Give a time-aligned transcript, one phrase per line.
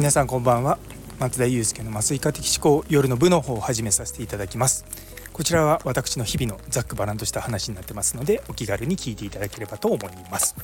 [0.00, 0.78] 皆さんこんばんは。
[1.18, 4.86] 松田祐介の麻酔科的思考夜の部の方を始めさせていただきます。
[5.34, 10.56] こちらは私の日々のざっくばらんとした話になってますのでお気軽に聞いていただければと思います。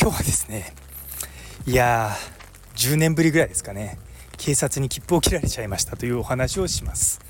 [0.00, 0.72] 今日はですね
[1.66, 3.98] いやー10年ぶりぐらいですかね。
[4.36, 7.20] 警察に切符を切られちゃいましたというお話をします。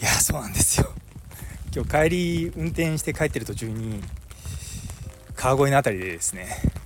[0.00, 0.92] いやそうなんですよ。
[1.74, 4.00] 今日帰り運転して帰ってる途中に
[5.34, 6.77] 川越の辺りでですね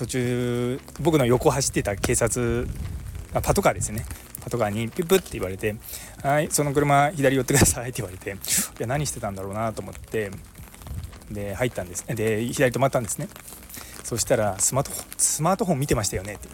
[0.00, 2.66] 途中僕の横走ってた警察
[3.34, 4.06] あパトカーですね。
[4.42, 5.76] パトカーにピュップって言われて
[6.24, 8.34] 「はいその車左寄ってください」って言われてい
[8.78, 10.30] や何してたんだろうなと思って
[11.30, 12.06] で入ったんです。
[12.06, 13.28] で左止まったんですね。
[14.02, 16.48] そしたらスマートフォンスマートフォン見てましたよねって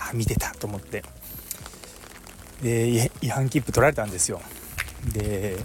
[0.00, 1.04] あ見てたと思って。
[2.60, 4.42] で違反切符取られたんですよ。
[5.12, 5.58] で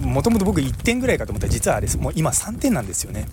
[0.00, 3.26] もともと僕1点ぐらいかと思ったら実はあれもう今3点なんですよね。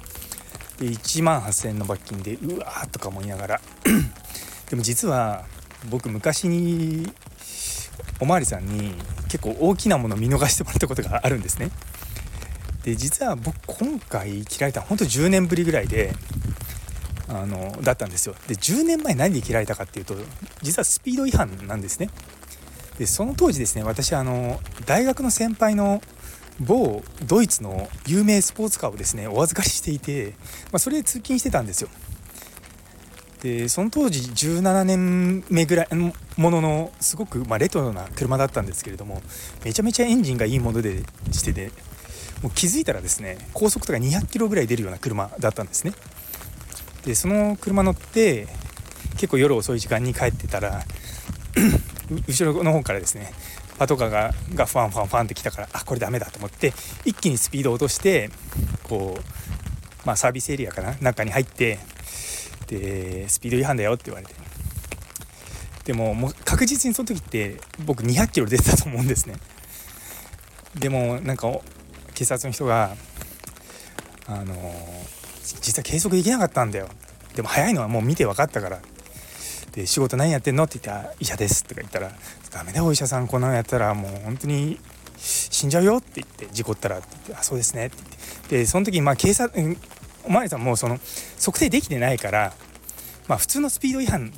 [0.79, 3.61] で1万8000円の罰金でうわーとか思いながら。
[4.69, 5.45] でも実は
[5.89, 7.11] 僕昔に
[8.19, 8.93] おまわりさんに
[9.29, 11.69] 結構大きなものを見逃してもらったことがあるんですね。
[12.83, 16.13] で実は僕今回切られた本当10年ぶりぐらいで
[17.27, 18.35] あのだったんですよ。
[18.47, 20.15] で10年前何で切られたかっていうと
[20.61, 22.09] 実はスピード違反なんですね。
[22.97, 26.01] でその当時ですね私あの大学の先輩の
[26.59, 30.33] 某ドイツの有名スポーツカーをですねお預かりしていて、
[30.71, 31.89] まあ、それで通勤してたんですよ。
[33.41, 36.13] でその当時17年目ぐらいも
[36.51, 39.21] ののすごく、まあ、レトロな車だったんですけれども
[39.63, 41.69] めちゃめちゃエンジンがいいものでしてて
[42.41, 45.93] もう気づいたらですね高速とか200キロぐらい出るような車だったんですね。
[47.05, 48.47] でその車乗って
[49.11, 50.83] 結構夜遅い時間に帰ってたら
[52.27, 53.31] 後ろの方からですね
[53.77, 56.73] パトカーががファンファンファンって来たからあこれダメだと思って
[57.03, 58.29] 一気にスピードを落として
[58.83, 61.79] こう、まあ、サービスエリアかな中に入って
[62.67, 64.33] でスピード違反だよって言われて。
[65.85, 69.35] でももう確実にその時って僕200キロ出てたと思うんですね。
[70.73, 71.47] でもなんか
[72.15, 72.95] 警察の人が
[74.25, 74.55] あの
[75.61, 76.89] 実は計測できなかったんだよ。
[77.35, 78.79] でも早いのはもう見て分かったから。
[79.75, 80.63] で仕事何やってんの？
[80.63, 81.63] って言ったら医者です。
[81.63, 82.11] とか言ったら
[82.51, 83.27] ダメだお医者さん。
[83.27, 84.79] こんなのやったらもう本当に
[85.17, 85.97] 死んじゃうよ。
[85.97, 86.99] って言って事故ったら。
[86.99, 87.87] って言ってあそうですね。
[87.87, 88.09] って言っ
[88.49, 88.57] て。
[88.59, 89.77] でその時にまあ警察
[90.23, 90.97] お巡りさんもその
[91.37, 92.53] 測定できてないから
[93.27, 94.31] まあ普通のスピード違反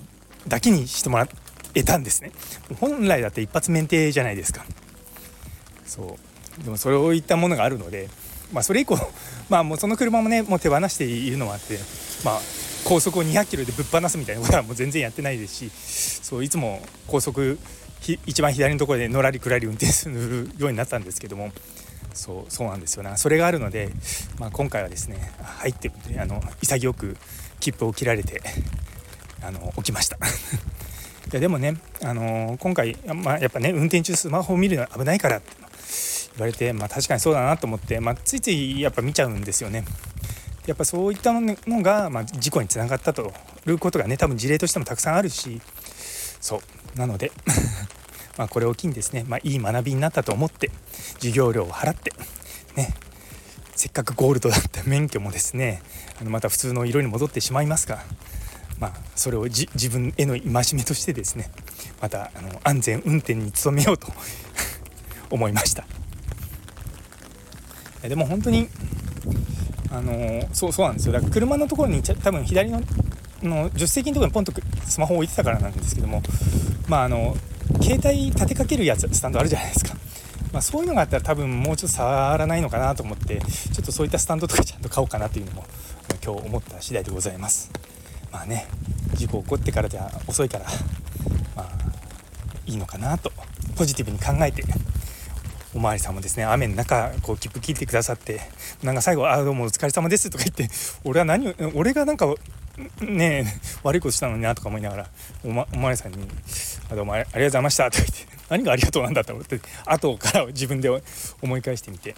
[0.47, 1.27] だけにしてもら
[1.75, 2.31] えたんですね。
[2.79, 4.65] 本来だって一発免停じゃないですか。
[5.85, 6.17] そ
[6.59, 6.63] う。
[6.63, 8.09] でもそれをいったものがあるので
[8.51, 8.97] まあそれ以降
[9.49, 11.77] まあもうその車もねもう手放しているのもあって
[12.25, 12.39] まあ
[12.87, 17.59] 高速を200キロでぶっ放すみたいなことはもう全然やってないですしそういつも高速
[18.25, 21.51] 一番左のところでのらりくらり運転するようになったんですけども
[22.13, 23.89] そうそうなんですよなそれがあるので、
[24.39, 27.17] まあ、今回はですね入ってあの潔く
[27.59, 28.41] 切符を切られて
[29.43, 30.15] あの起きました
[31.27, 35.51] いやでもね、あの今回、まあ、やっぱね運転中スマホを見るの危ないからって
[36.37, 39.83] 言われて、まあ、確かにそうだなと思って、まあ、ついついやっぱ見ちゃうんですよね。
[40.67, 43.33] やっぱそういったのが、まあ、事故につながったと
[43.65, 45.61] いうことがね多分事例としてもたくさんあるし
[46.39, 46.99] そう。
[46.99, 47.31] なので
[48.37, 50.71] まこれを機にですね、まあ、いい学びになったと思って
[51.15, 52.11] 授業料を払って
[52.75, 52.93] ね
[53.75, 55.81] せっかくゴールドだった 免許もですね
[56.19, 58.03] あのまた普通の色に戻ってしまいますが、
[58.79, 61.49] まあ、それを自分への戒めとしてですね
[62.01, 64.07] またあの安全運転に努めようと
[65.29, 65.85] 思いました。
[68.01, 68.69] でも本当に
[69.91, 71.13] あのそうそうなんですよ。
[71.13, 72.81] だから車のところに多分左の
[73.43, 74.53] の助手席のところにポンと
[74.85, 76.21] スマホを置いてたからなんですけども
[76.87, 77.35] まああの
[77.81, 79.95] 携帯立てかけるやつスタンドあるじゃないですか、
[80.51, 85.65] まあ、そういうのがあったら多分もうちょっと触らないのかなと思ってちょっとそういったスタンドとかちゃんと買おうかなというのも
[86.23, 87.71] 今日思った次第でございます。
[88.31, 88.67] まあね
[89.13, 90.65] 事故起こってからじゃ遅いから
[91.55, 91.69] まあ
[92.65, 93.31] いいのかなと
[93.75, 94.63] ポジティブに考えて
[95.77, 98.41] おまわりさんもですね雨の中こう切符切ってくださって
[98.81, 100.67] なんか最後「あどうもお疲れ様です」とか言って
[101.03, 102.33] 俺は何を俺がなんか
[102.99, 105.07] ね悪いことしたのになとか思いながら
[105.45, 106.27] おまおまわりさんに
[106.89, 110.89] 「あどうもありがとうございました」とか言って何がありがとうなんだと思って後から自分で
[111.43, 112.15] 思い返してみて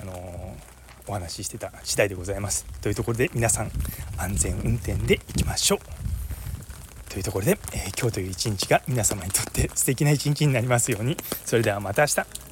[0.00, 2.64] あのー、お話ししてた次第でございます。
[2.80, 3.70] というところで皆さん
[4.16, 5.78] 安全運転でいきましょう。
[7.10, 12.45] というところで、えー、今日という一日が皆様にとって素敵な一日になりますようにそれではまた明日